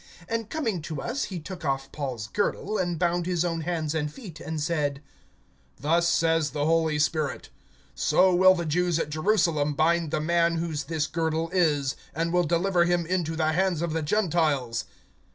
[0.31, 4.11] (11)And coming to us, he took off Paul's girdle, and bound his own hands and
[4.11, 4.99] feet, and said:
[5.79, 7.49] Thus says the Holy Spirit:
[7.93, 12.45] So will the Jews at Jerusalem bind the man, whose this girdle is, and will
[12.45, 14.85] deliver him into the hands of the Gentiles.